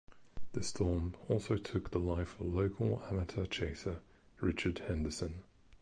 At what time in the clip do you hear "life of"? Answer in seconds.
1.99-2.47